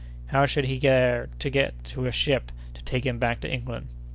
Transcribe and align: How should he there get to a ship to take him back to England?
How 0.29 0.47
should 0.47 0.65
he 0.65 0.79
there 0.79 1.29
get 1.37 1.83
to 1.89 2.07
a 2.07 2.11
ship 2.11 2.51
to 2.73 2.83
take 2.83 3.05
him 3.05 3.19
back 3.19 3.39
to 3.41 3.53
England? 3.53 3.87